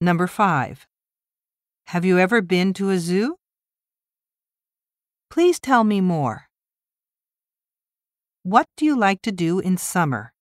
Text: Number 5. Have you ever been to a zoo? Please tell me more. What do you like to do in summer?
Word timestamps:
Number 0.00 0.28
5. 0.28 0.86
Have 1.88 2.04
you 2.04 2.20
ever 2.20 2.40
been 2.40 2.72
to 2.74 2.90
a 2.90 2.98
zoo? 2.98 3.34
Please 5.28 5.58
tell 5.58 5.82
me 5.82 6.00
more. 6.00 6.46
What 8.44 8.66
do 8.76 8.84
you 8.84 8.96
like 8.96 9.22
to 9.22 9.32
do 9.32 9.58
in 9.58 9.76
summer? 9.76 10.32